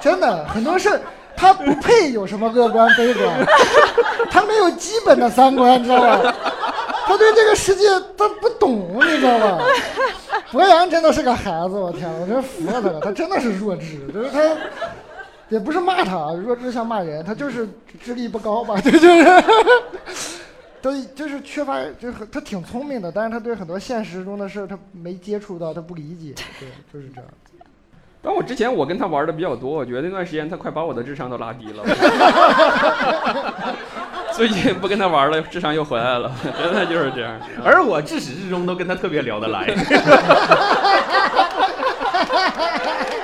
[0.01, 1.01] 真的，很多事儿
[1.37, 3.47] 他不配有什么乐观悲观，
[4.29, 6.35] 他没有基本的三观，知道吧？
[7.09, 9.65] 他对这个世界他不懂，你知道吧？
[10.53, 14.39] 博洋真的是个孩子，我天，我真服了他了，他真的是弱智，就是他。
[15.51, 17.67] 也不是骂他，弱智像骂人，他就是
[18.05, 19.43] 智力不高吧， 对，就是，
[20.83, 27.31] 都就是缺乏，就是很他挺聪明的，但是他对很多现实中的事儿他没接触到，他不理解，对，就是这样。
[28.21, 31.83] 但我之前我跟他玩的比较多，我觉得那段时间他快把我的智商都拉低了。
[34.39, 36.31] 最近不跟他玩了，智商又回来了，
[36.63, 37.37] 真的就是这样。
[37.65, 39.67] 而我至始至终都跟他特别聊得来。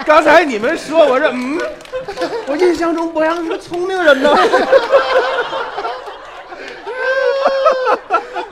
[0.04, 1.56] 刚才你们说，我说嗯，
[2.48, 4.28] 我印象中博洋是个聪明人呢。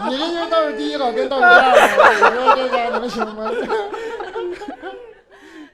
[0.09, 3.51] 你这就倒数第一老，跟倒数第二了，你说这家能行吗？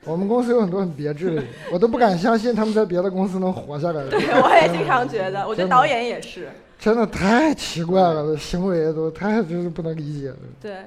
[0.04, 4.02] 我们公司有很多很别致的人，我都不敢相信他们在别的公司能活下来。
[4.08, 6.48] 对，我也经常觉得，我觉得导演也是。
[6.78, 10.36] 真的太奇怪了，这行为都太就是不能理解了。
[10.60, 10.84] 对，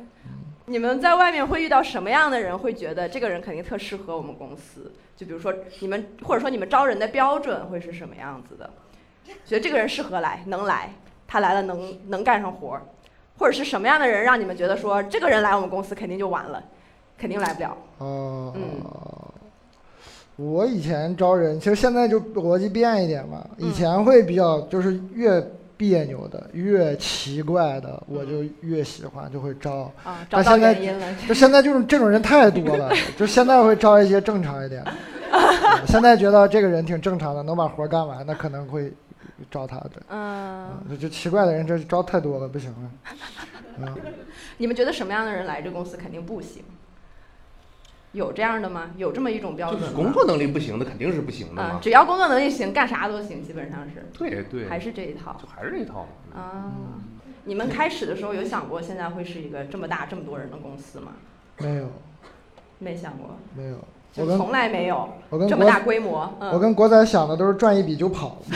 [0.65, 4.91] 你们在外面会遇到什么样的人，会觉得这个人肯定特适合我们公司？
[5.17, 8.69] 就比如说你们，或者说你们招人的标准会是什么样子的？
[9.45, 10.93] 觉得这个人适合来，能来，
[11.27, 12.81] 他来了能能干上活儿，
[13.37, 16.63] 或者是什么样的人让你们觉得说这个人来我们公司肯定就完了，
[17.17, 17.77] 肯定来不了？
[17.99, 18.61] 哦、嗯
[20.37, 23.45] 我以前招人，其实现在就逻辑变一点嘛。
[23.57, 25.39] 嗯以前会比较就是越
[25.81, 29.91] 别扭的、越奇怪的，我就越喜欢，就会招。
[30.03, 31.07] 啊，找现在原因了。
[31.27, 34.85] 就现在就是这种人太多了， 就现在会招一些正常一点
[35.87, 38.93] 现在觉得这个人挺正常的，能把活干完，那可能会
[39.49, 39.91] 招他的。
[40.09, 42.91] 嗯，嗯，就就奇怪的人，这招太多了，不行了。
[43.81, 43.87] 嗯，
[44.57, 46.61] 你们觉得什么样的人来这公司肯定不行？
[48.13, 48.91] 有这样的吗？
[48.97, 49.95] 有这么一种标就是准？
[49.95, 51.79] 工作能力不行的肯定是不行的啊嘛，。
[51.81, 56.41] 只要工作能力行，干啥都行，基本上是，对对，还是这一套就还是这一套嘛。
[56.41, 56.71] 啊。
[57.45, 61.13] 你们开始的时候有想过现在会是一个这么大这么多人的公司吗？
[61.57, 61.87] 没有
[62.79, 63.77] 没想过，没有，
[64.17, 66.31] 我跟从来没有我跟这么大规模。
[66.39, 68.37] 嗯，我跟国仔想的都是赚一笔就跑。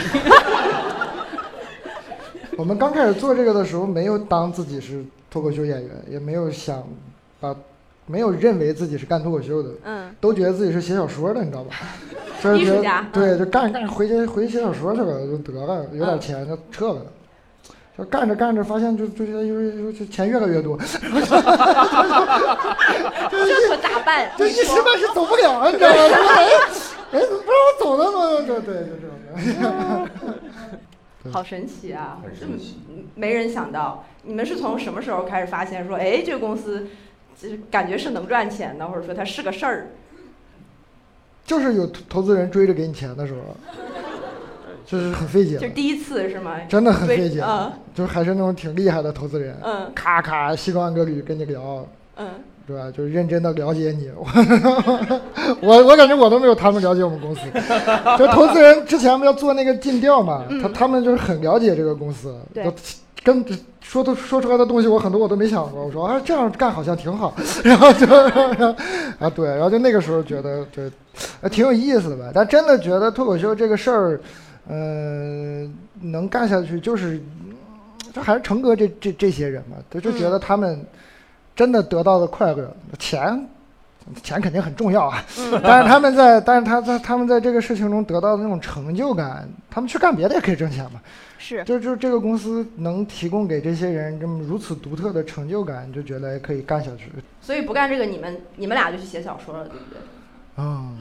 [2.56, 6.82] 我们刚开始做这个的时候，没有当自己是脱口秀演员，也没有想
[7.38, 7.54] 把，
[8.06, 11.74] 没有认为自己是干脱口秀的，嗯都觉得自己是写小说的，你知道吧？
[12.56, 17.02] 艺术家对，就干着干着回去回去写小说去了，就得了，有点钱就撤了。
[17.98, 19.32] 就干着干着发现就就就
[19.72, 20.84] 就就钱越来越多， 这
[23.68, 24.30] 可咋办？
[24.36, 25.96] 就一时半时走不了，你知道吗？
[25.96, 26.46] 说 哎
[27.12, 28.04] 哎，怎么不让我走呢？
[28.04, 29.16] 怎么就对，就这种
[29.62, 31.30] 的。
[31.32, 32.18] 好神奇啊！
[32.22, 32.80] 很这么神奇
[33.14, 36.86] 没人想到，你们是从什么时候开始发现说，哎，这个公司
[37.40, 39.88] 就是感觉是能赚钱的，或者说它是个事儿？
[41.44, 43.56] 就是有投投资人追着给你钱的时候，
[44.84, 46.58] 就是很费解的，就第一次是吗？
[46.68, 47.72] 真的很费解，嗯。
[47.94, 49.90] 就是还是那种挺厉害的投资人，嗯。
[49.94, 52.28] 咔咔西装革履跟你聊，嗯，
[52.66, 52.90] 对吧？
[52.90, 54.10] 就是认真的了解你，
[55.62, 57.42] 我我感觉我都没有他们了解我们公司，
[58.18, 62.64] 就投资人之前不要做那个尽调嘛，他他们就是很了解这个公司，对
[63.34, 67.34] 都跟说都说出来的东西我很多我都没想过，我说啊这样干好像挺好，
[67.64, 68.06] 然后就
[69.18, 70.90] 啊对，然后就那个时候觉得对，
[71.40, 74.20] 呃挺有意思的吧，但真的觉得脱口秀这个事儿，
[74.68, 77.20] 嗯、能干下去就是。
[78.12, 80.82] 就还是成哥这这这些人嘛，就就觉得他们
[81.54, 83.46] 真的得到的快乐，钱
[84.22, 85.22] 钱肯定很重要啊，
[85.62, 90.92] 但是他们在但是他在他们在这个事情中得到的那种成就感，他们去干别的也可以挣钱嘛。
[91.38, 97.10] 是就就这个公司能提供给这些人这么如此独特的成就感，就觉得可以干下去。
[97.40, 100.64] 所以不干这个，你们你们俩就去写小说了，对不对？
[100.64, 100.94] 啊、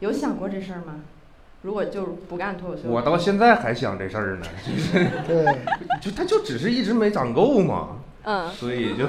[0.00, 1.00] 有想过这事儿吗？
[1.62, 5.44] 如果就是不干脱口秀，我到现在还想这事儿呢，就是对，
[6.00, 9.04] 就他就只是一直没攒够嘛，嗯 所以就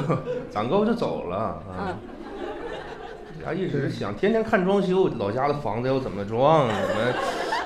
[0.50, 1.64] 攒够就走了啊。
[1.80, 1.96] 嗯，
[3.46, 7.14] 家一直想天天看装修，老家的房子要怎么装，怎么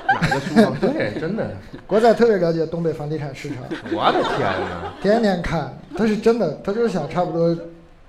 [0.08, 0.76] 哪个书房？
[0.80, 1.52] 对，真的，
[1.88, 3.58] 国仔特别了解东北房地产市场，
[3.92, 4.94] 我的天哪！
[5.02, 7.56] 天天看，他是真的，他就是想差不多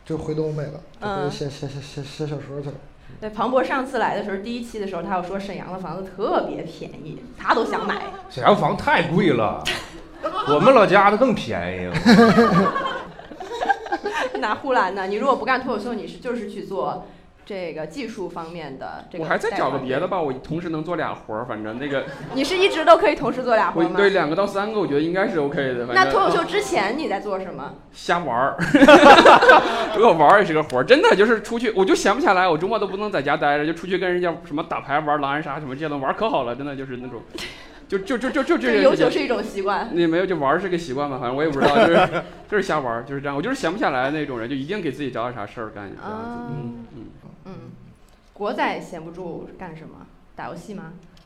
[0.05, 2.75] 就回东北了，嗯就写写写写写小说去了。
[3.21, 8.03] 对，庞博上次来的时候，第一期的时候，他有说沈阳的房子特别便宜，他都想买。
[8.29, 9.63] 沈阳房太贵了，
[10.49, 11.91] 我们老家的更便宜。
[14.41, 15.07] 那呼兰呢？
[15.07, 17.07] 你如果不干脱口秀，你是就是去做
[17.45, 19.25] 这个技术方面的这个。
[19.25, 20.09] 我还再找个别的。
[20.09, 22.05] 吧，我同时能做俩活儿，反正那个
[22.35, 23.97] 你是一直都可以同时做俩活吗？
[23.97, 25.87] 对两个到三个，我觉得应该是 OK 的。
[25.95, 27.75] 那脱口秀之前你在做什么？
[27.93, 28.57] 瞎玩儿，
[29.97, 37.23] 如果玩儿也是个活儿，真的就是出去，我就闲不下来，我周末都不能在家待着，就出去跟人家什么打牌、玩狼人杀什么这些东西玩可好了，真的就是那种，
[37.89, 38.83] 就就就就就这这些事情。
[38.83, 39.89] 优秀是一种习惯。
[39.93, 43.35] 你没有，就玩儿是个习惯吧，反正我也不知道，就是就是瞎玩儿，就是这样。
[43.37, 46.03] 我就是闲不下来那种人，就一定给自己找点啥事儿干，这样子。
[46.03, 47.05] 啊嗯嗯。
[47.45, 47.53] 嗯，
[48.33, 49.97] 国仔闲不住干什么？
[50.37, 50.85] 打游戏吗？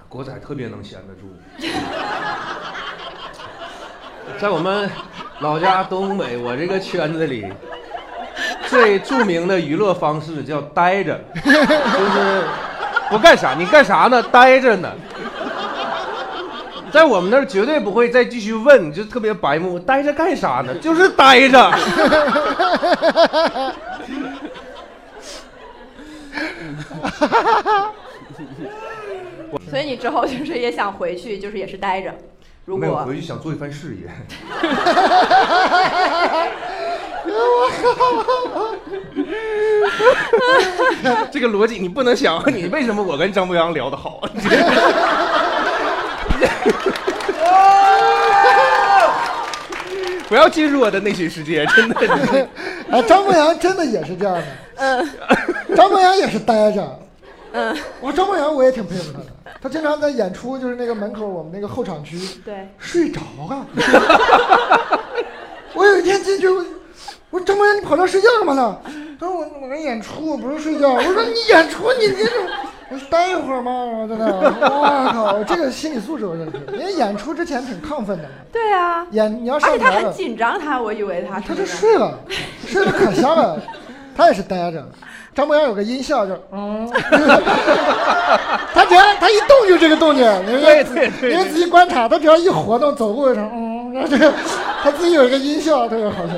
[0.09, 1.37] 国仔特别能闲得住，
[4.41, 4.89] 在我们
[5.41, 7.53] 老家东北，我这个圈子里，
[8.67, 12.45] 最著名的娱乐方式叫待着，就是
[13.11, 14.23] 不干啥，你干啥呢？
[14.23, 14.91] 待着呢。
[16.91, 20.75] 在我们那儿绝对不会再继续问，就特别白目，待着干啥呢？
[20.79, 21.71] 就是待着。
[29.71, 32.15] 所以你之后就是也想回去，就是也是待着。
[32.65, 34.09] 如没有果回去想做一番事业。
[41.31, 44.21] 这个逻辑你不能想，你为什么我跟张博洋聊得好？
[50.29, 51.97] 不要进入我的内心世界，真的。
[52.91, 54.45] 哎，张博洋真的也是这样的。
[54.77, 55.09] 嗯
[55.75, 57.01] 张博洋也是呆着。
[57.53, 59.27] 嗯，我张博洋我也挺佩服他的，
[59.63, 63.67] 他经常在演出，就是那个门口我们那个候场区对，睡着啊。
[65.75, 66.65] 我有一天进去，我
[67.31, 68.79] 我说张博洋你跑这睡觉干嘛呢？
[69.19, 70.91] 他说我我在演出，不是睡觉。
[70.91, 72.47] 我说你演出你这种，
[72.91, 74.33] 我说待一会儿嘛，然后在那儿，
[74.71, 82.19] 我靠，这个心理素质我真是，因为演出之前挺亢奋的嘛，对啊，演你要而且他很上台，紧张，他我以为他是他就睡了，
[82.67, 83.61] 睡得可香了，
[84.17, 84.85] 他也是待着。
[85.35, 86.91] 张博洋有个音效，就嗯，
[88.75, 91.31] 他只要他一动就这个动静，你们对对对。
[91.31, 94.33] 你们仔细观察，他只要一活动，走路就嗯，然后这个
[94.83, 96.33] 他自己有一个音效，特别好笑。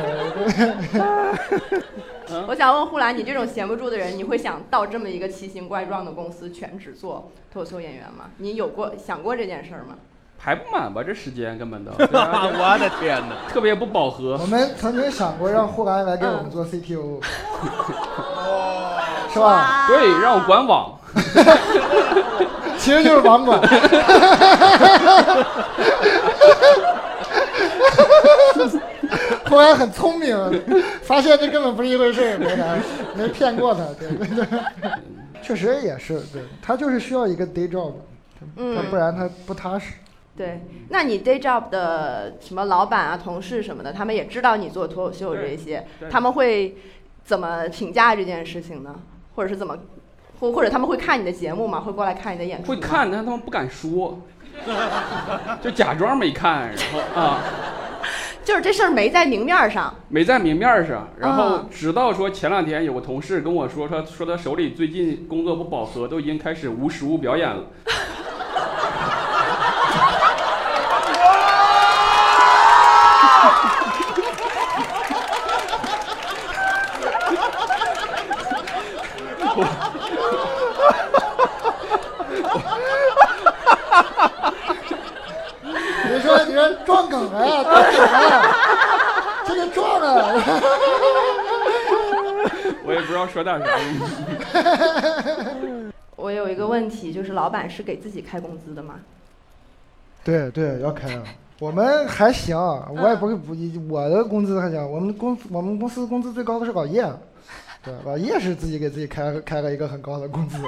[2.30, 8.26] 对我想问呼兰，你这种闲不住的人，你会想到这么一个奇形怪状的公司全职做脱口秀演员吗？
[8.38, 9.96] 你有过想过这件事儿吗？
[10.42, 11.02] 排不满吧？
[11.02, 13.34] 这时间根本都， 我的天哪！
[13.52, 14.46] 特别不饱和我。
[14.46, 17.20] 们曾经想过让呼兰来给我们嗯做 CTO，
[19.32, 19.86] 是吧？
[19.88, 20.98] 对，让我管网。
[22.78, 23.60] 其实就是网管。
[29.50, 30.62] 呼兰很聪明，
[31.02, 32.76] 发现这根本不是一回事儿，没啥，
[33.16, 34.46] 没骗过他，对对对。
[35.42, 37.94] 确实也是，对他就是需要一个 day job，
[38.38, 39.94] 他嗯不然他不踏实。
[40.36, 46.76] 对，那你 day job 的什么老板啊、同事什么的，他们也知道你做脱口秀这些，他们会
[47.24, 48.94] 怎么评价这件事情呢？
[49.34, 49.76] 或者是怎么，
[50.38, 51.80] 或或者他们会看你的节目吗？
[51.80, 52.78] 会过来看你的演出吗？
[52.78, 54.20] 会看，但他们不敢说，
[55.60, 57.40] 就假装没看，然后啊，
[58.50, 59.94] 就是这事儿没在明面儿上。
[60.08, 61.08] 没在明面儿上。
[61.16, 67.62] 然后啊直到说前两天有个同事跟我说，他说他手里最近工作不饱和，都已经开始无实物表演了。
[86.12, 88.29] 你说你说撞梗了呀，撞梗了，这个撞啊！
[92.84, 93.66] 我也不知道说点啥。
[96.16, 98.96] 我有一个问题，就是老板是给自己开工资的吗？
[100.22, 101.22] 对对，要开啊。
[101.58, 103.54] 我们还行，我也不是不，
[103.88, 104.90] 我的工资还行。
[104.90, 107.04] 我们公我们公司工资最高的是老叶，
[107.82, 110.58] 对，老叶是自己给自己开开了一个很高的工资。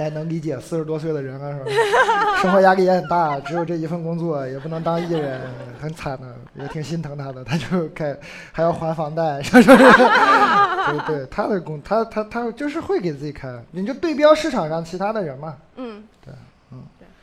[0.00, 1.70] 大家能理解四十多岁的人了是吧？
[2.40, 5.38] 生活压力也很大，只有这一份工作，也不能当艺人，
[5.78, 7.44] 很惨的，也挺心疼他的。
[7.44, 8.16] 他就开
[8.50, 9.66] 还要还房贷， 是不是？
[9.68, 15.54] 对对，他的工他他他就是会给自己开，你就对标市场上其他的人嘛。
[15.76, 16.32] 嗯，对，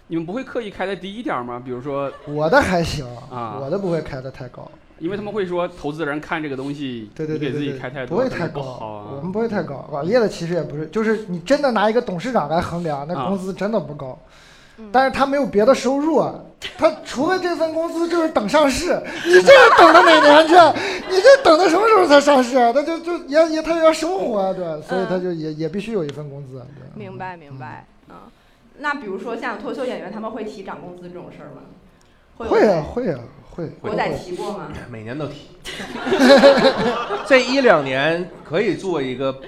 [0.06, 1.60] 你们不会刻意开的低一点吗？
[1.66, 4.70] 比如说，我的还行，啊我的不会开的太高。
[5.00, 9.16] 因为他们会说投资人看这个东西，对对对你给自己开太多，不会太高，啊。
[9.16, 9.88] 我们不会太高。
[9.92, 14.18] 网页的其实也不是，就是你真的拿一个董事长来衡量，那啊工资真的不高。
[14.80, 16.36] 嗯但是他没有别的收入啊，
[16.78, 20.54] 他除了这份工资就是等上市， 你这个等到哪年去？
[21.10, 22.72] 你这等到什么时候才上市啊？
[22.72, 24.64] 他就就也也他也要生活啊，对？
[24.84, 26.84] 所以他就也也必须有一份工资啊，对。
[26.94, 28.16] 明白明白，嗯。
[28.78, 31.64] 那比如说像脱口秀演员，他们会提涨工资这种事儿吗？
[32.40, 33.20] 有会啊会啊
[33.58, 33.68] 会。
[33.82, 34.72] 国仔提过吗？
[34.90, 35.50] 每年都提。
[37.28, 39.42] 这一两年可以做一个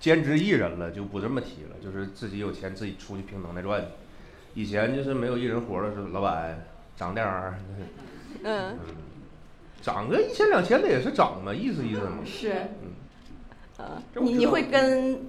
[0.00, 3.84] 兼职艺人了，就不这么提了，就是自己有钱自己出去凭能耐赚。
[4.54, 6.64] 以前就是没有艺人活的时候，老板
[6.96, 7.54] 涨点儿，
[8.42, 8.78] 嗯，嗯，
[9.82, 12.18] 涨个一千两千的也是涨嘛，意思意思嘛。
[12.24, 12.52] 是。
[12.80, 12.90] 嗯
[14.20, 15.20] 你你会跟，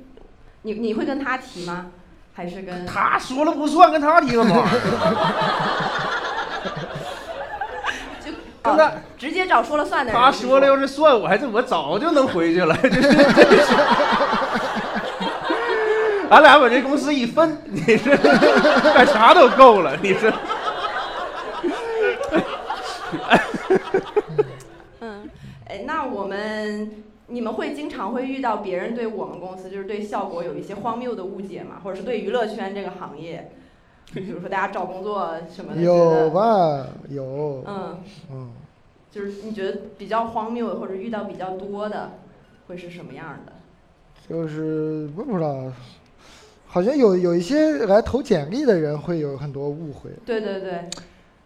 [0.62, 1.88] 你你会跟他提吗？
[2.34, 2.86] 还是跟？
[2.86, 4.64] 他说了不算，跟他提干嘛？
[8.66, 10.22] 就跟他哦直接找说了算的人。
[10.22, 13.10] 他说了要是算，我还是我早就能回去了，就是。
[16.28, 20.34] 俺俩把这公司一分，你这干啥都够了，你这。
[25.02, 25.30] 嗯，
[25.68, 31.76] 哎，那我们你们会经常会遇到别人对我们公司就是对效果有一些荒谬的误解吗？
[31.84, 33.52] 或者是对娱乐圈这个行业，
[34.24, 36.30] 比如说大家找工作什么的，有？
[36.30, 36.88] 吧？
[37.10, 37.64] 有。
[37.68, 37.98] 嗯，
[38.32, 38.52] 嗯。
[39.12, 42.12] 就是你觉得比较荒谬的或者遇到比较多的，
[42.68, 43.52] 会是什么样的？
[44.28, 45.72] 就是我不知道，
[46.66, 50.10] 好像有有一些来投简历的人会有很多误会。
[50.26, 50.90] 对对对，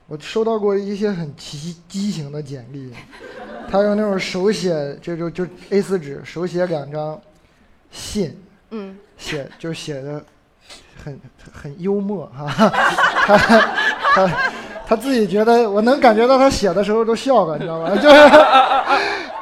[0.08, 2.92] 我收到过一些很奇畸形的简历，
[3.68, 7.20] 他用那种手写，这就就 A 4纸手写两张
[7.92, 8.36] 信，
[8.72, 10.24] 嗯写就写的
[11.04, 11.20] 很
[11.52, 12.72] 很幽默哈、
[13.26, 13.38] 他
[14.16, 14.30] 他
[14.88, 17.96] 他自己觉得我能感觉到他写的时候都笑了，你知道吗？
[17.96, 18.16] 就是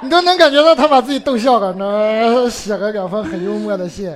[0.01, 1.89] 你都能感觉到他把自己逗笑了，你知道
[2.43, 2.49] 吗？
[2.49, 4.15] 写了两封很幽默的信，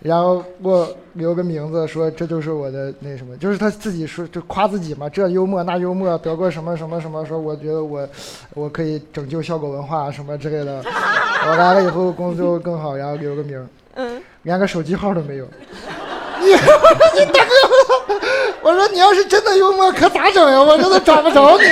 [0.00, 8.08] 然后我留个名字说这就是我的那什么，就是他自己说就夸自己嘛，这幽默那幽默，得过什么什么什么，说我觉得我
[8.54, 10.82] 我可以拯救效果文化什么之类的，
[11.46, 13.68] 我来了以后工作更好，然后留个名。
[13.96, 15.46] 嗯，连个手机号都没有。
[16.40, 18.20] 你你大哥，
[18.62, 20.60] 我说你要是真的幽默，可咋整呀？
[20.60, 21.64] 我这都找不着你，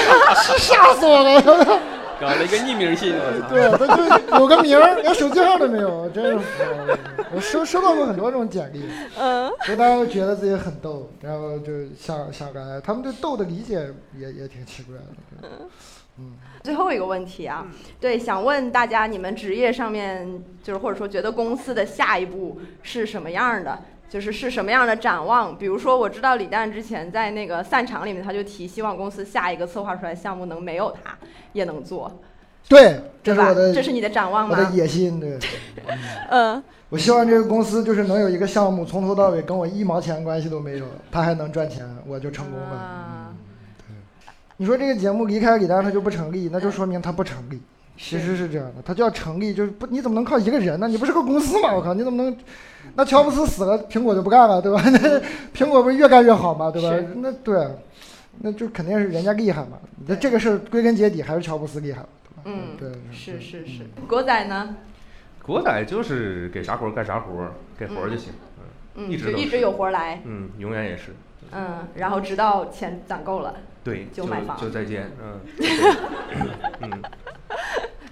[0.58, 1.80] 吓死我了。
[2.18, 3.14] 搞了一个匿名信！
[3.46, 6.98] 对，他就有个名儿，连手机号都没有，真是服了。
[7.30, 13.86] 我收收到过很多这种简历，嗯，所以大家都觉得自己很逗，然后就想想来，他们对逗的理解
[14.18, 15.50] 也也挺奇怪的。
[16.18, 17.66] 嗯，最后一个问题啊，
[18.00, 23.78] 对，想问大家，你们职业上面就是或者说觉得公司的下一步是什么样的？
[24.08, 25.56] 就是是什么样的展望？
[25.58, 31.16] 比如说，我知道李诞之前在那个散场里面，他就提希望公司下一个策划出来项目能没有他
[31.52, 32.20] 也能做，
[32.68, 33.54] 对，这是我？
[33.54, 34.70] 的这是你的展望吗我的？
[34.70, 35.38] 野心，对。
[36.30, 42.76] 嗯我希望这个公司就是能有一个项目从头到尾跟我一毛钱关系都没有，他还能赚钱，我就成功了。
[42.76, 43.34] 啊，
[44.56, 47.60] 你说这个节目离开李诞他就不成立，那就说明他不成立。
[47.96, 50.86] 其实是这样的，他就要成立，就是不，你怎么能靠一个人呢？
[50.88, 51.72] 你不是个公司吗？
[51.74, 52.36] 我靠，你怎么能？
[52.94, 54.80] 那乔布斯死了，苹果就不干了，对吧？
[54.86, 55.20] 那
[55.54, 56.70] 苹果不是越干越好吗？
[56.70, 57.08] 对吧？
[57.16, 57.70] 那对啊，
[58.40, 59.78] 那就肯定是人家厉害嘛。
[60.06, 62.42] 那这个事儿归根结底还是乔布斯厉害，对吧？
[62.44, 64.06] 嗯对，是是是嗯。
[64.06, 64.76] 国仔呢？
[65.42, 68.32] 国仔就是给啥活干啥活，给活就行。
[68.94, 71.14] 嗯，一直都一直有活来，嗯，永远也是。
[71.52, 75.10] 嗯，然后直到钱攒够了，对，就就买房就再见。
[75.22, 75.40] 嗯。
[76.82, 77.02] 嗯，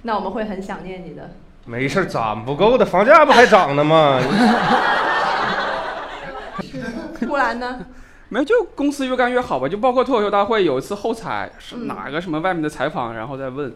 [0.07, 1.31] 那我们会很想念你的。
[1.67, 4.21] 没事儿，攒不够的，房价不还涨呢吗？
[7.19, 7.81] 突然呢？
[8.29, 9.69] 没有，就公司越干越好吧。
[9.69, 13.75] 就包括脱口秀大会有一次后采，是嗯哪个什么外面的采访，然后再问。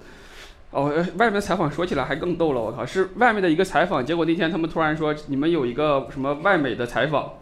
[0.70, 7.32] 哦，呃外面的采访说起来还更逗了，我靠，是外面的一个采访，结果那天他们突然说你们有一个什么外美的采访，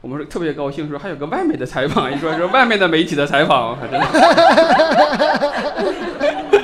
[0.00, 4.06] 我们说特别高兴，说还有个外美的采访，一说是外面的媒体的采访，我靠，真的。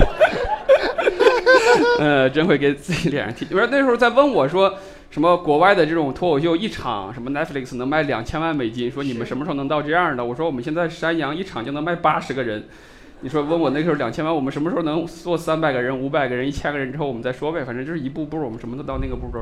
[1.99, 3.47] 呃，真会给自己脸上贴。
[3.47, 4.73] 不是那时候在问我说，
[5.09, 10.23] 什么国外的这种脱口秀一场，什么 Netflix 能卖两千万美金，说你们什么时候能到这样的？
[10.23, 12.65] 我说我们现在山羊一场就能卖八十个人。
[13.23, 17.63] 你说问我那时候两千万，我们什么时候能做三百个人、五百个人、一千个人之后，我们再说呗。
[17.63, 19.39] 反正就是一步步，我们什么都到那个步骤，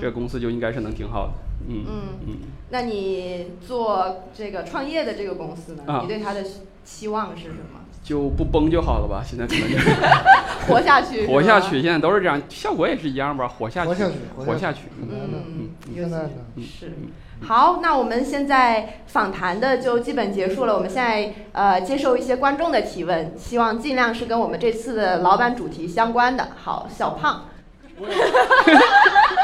[0.00, 1.32] 这个嗯公司就应该是能挺好的。
[1.68, 2.34] 嗯嗯，嗯，
[2.70, 5.82] 那你做这个创业的这个公司呢？
[5.88, 6.44] 啊你对它的
[6.84, 7.80] 期望是什么？
[8.10, 9.22] 就不崩就好了吧。
[9.24, 9.88] 现在可能就是
[10.66, 11.80] 活下去，活下去，。
[11.80, 13.90] 现在都是这样，效果也是一样吧，活下去，
[14.36, 14.80] 活下去。
[15.00, 16.30] 嗯，现在呢？
[16.58, 16.92] 是。
[17.42, 20.74] 好，那我们现在访谈的就基本结束了。
[20.74, 26.48] 我们现在呃接受一些观众的提问，希望尽量是跟我们这次的老板主题相关的。
[26.56, 27.44] 好，小胖。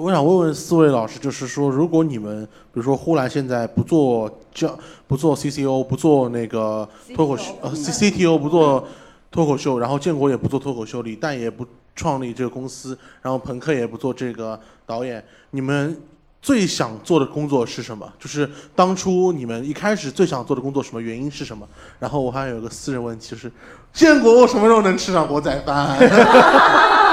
[0.00, 4.78] 我想问问四位老师，就是说，如果你们比如说呼兰现在不做教
[5.08, 8.86] 不做 CCO 不做那个脱口秀呃 C CTO 不做
[9.32, 16.00] 脱口秀，然后建国也不做脱口秀，李诞也不创立这个公司，然后朋克也不做这个导演，你们
[16.40, 18.08] 最想做的工作是什么？
[18.20, 21.66] 就是当初你们一开始最想做的工作，什么原因是什么？
[21.98, 23.50] 然后我还有个私人问题，就是
[23.92, 25.98] 建国我什么时候能吃上国仔饭？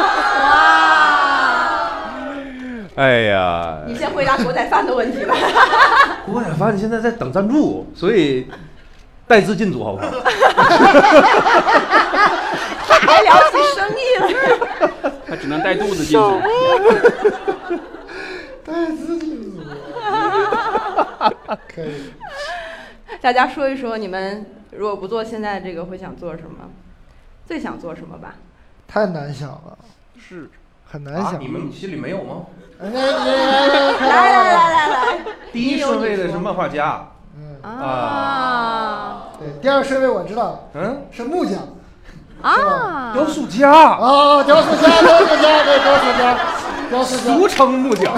[2.96, 5.36] 哎呀，你先回答国仔饭的问题吧。
[6.26, 8.48] 国仔饭现在在等赞助，所以
[9.28, 10.08] 带资进组好不好？
[12.88, 14.28] 还聊起生意了，
[15.28, 16.40] 他只能带肚子进组。
[18.66, 19.60] 带资进组，
[21.68, 22.14] 可以。
[23.22, 26.70] 大家说一说，你们如果不做现在这个，会想做什么？
[27.46, 28.36] 最想做什么吧？
[28.88, 29.78] 太难想了，
[30.18, 30.50] 是
[30.86, 32.44] 很难想你们你心里没有吗？
[32.80, 35.18] 来来来来来
[35.54, 37.08] 第一顺位的是漫画家
[37.38, 41.62] 嗯啊对第二顺位我知道嗯是木匠
[42.42, 46.38] 啊雕塑家啊雕塑家雕塑家对雕塑家
[46.90, 48.14] 雕塑家俗称木匠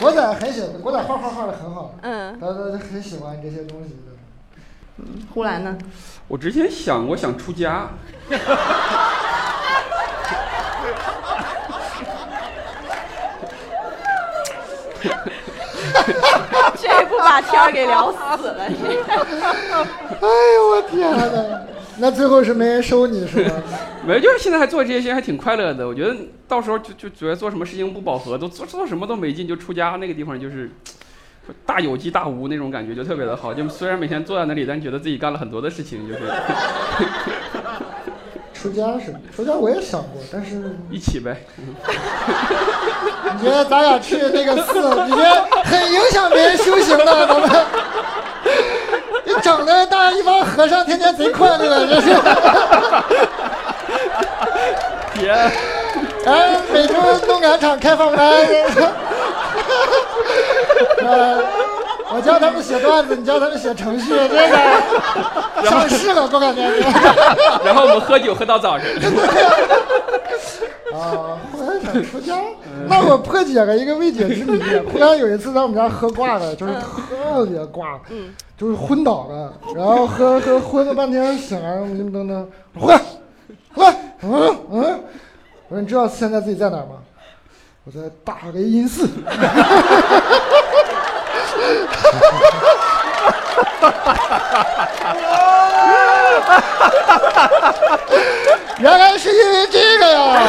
[0.00, 3.96] 我仔很喜欢我仔画画画的很好嗯他他很喜欢这些东西
[4.98, 5.04] 嗯
[5.34, 5.76] 胡兰呢
[6.28, 7.88] 我之前想过想出家
[16.82, 18.64] 这不把天儿给聊死了？
[20.20, 21.60] 哎呦我天哪！
[21.98, 23.54] 那最后是没人收你是吧？
[24.04, 25.86] 没，就是现在还做这些事情还挺快乐的。
[25.86, 26.16] 我觉得
[26.48, 30.68] 到时候就就觉得做什么事情不饱和，都做做什么都没劲，就出家那个地方就是
[31.64, 33.54] 大有机大无那种感觉，就特别的好。
[33.54, 36.20] 就虽然每天坐在那里，但觉得自己干了很多的事情，就是
[38.62, 41.36] 出家是出家，我也想过，但是一起呗。
[41.88, 47.50] 你觉得咱俩去那个寺，你觉得很影响别人修行的，咱们。
[49.24, 52.14] 你整的大家一帮和尚天天贼快乐，这是。
[55.14, 55.32] 别，
[56.24, 56.94] 哎，每周
[57.26, 58.30] 动感场开放班。
[61.04, 61.42] 呃，
[62.14, 66.62] 我教他们写段子，你教他们写程序，这个上市了，我感觉。
[67.64, 68.88] 然后我们喝酒喝到早晨。
[70.92, 72.36] 啊，忽然想出家，
[72.86, 74.60] 那我破解了一个未解之谜。
[74.92, 77.98] 忽然有一次在我们家喝挂了，就是特别挂，
[78.58, 83.00] 就是昏倒了，然后喝喝昏了半天醒来，我就等等，回来，
[83.74, 85.00] 回来，嗯嗯，
[85.68, 86.98] 我说你知道现在自己在哪儿吗？
[87.84, 89.08] 我在大雷音寺。
[98.78, 100.42] 原来是因为这个呀！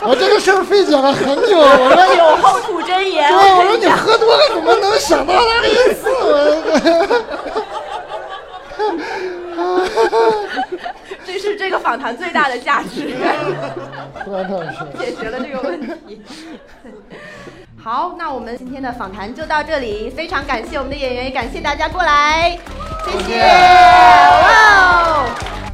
[0.00, 1.58] 我这个事儿费解了很久。
[1.60, 3.28] 我说有后吐真言。
[3.28, 6.08] 对，我说你喝多了怎么能想到那个意思？
[11.26, 13.12] 这是这个访谈最大的价值。
[14.98, 16.22] 解决了这个问题。
[17.90, 22.50] 好，那我们今天的访谈就到这里，非常感谢我们的演员，也感谢大家过来，
[23.06, 25.67] 谢谢，哇哦。